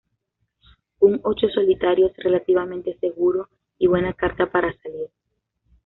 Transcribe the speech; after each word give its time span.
Un 1.01 1.19
ocho 1.23 1.47
solitario 1.53 2.07
es 2.07 2.17
relativamente 2.17 2.97
seguro 2.97 3.49
y 3.77 3.85
buena 3.85 4.13
carta 4.13 4.51
para 4.51 4.73
salir. 4.81 5.11